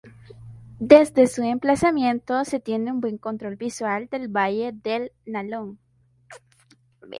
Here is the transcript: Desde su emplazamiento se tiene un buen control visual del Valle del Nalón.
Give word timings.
Desde 0.79 1.27
su 1.27 1.43
emplazamiento 1.43 2.43
se 2.43 2.59
tiene 2.59 2.91
un 2.91 3.01
buen 3.01 3.19
control 3.19 3.55
visual 3.55 4.07
del 4.09 4.29
Valle 4.29 4.71
del 4.73 5.11
Nalón. 5.27 5.77